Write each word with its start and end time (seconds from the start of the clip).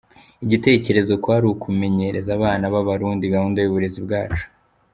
Igitekerezo 0.45 1.13
kwari 1.23 1.45
ukumenyereza 1.53 2.29
abana 2.37 2.65
b’Abarundi 2.73 3.31
gahunda 3.33 3.57
y’uburezi 3.59 3.99
bwacu. 4.05 4.45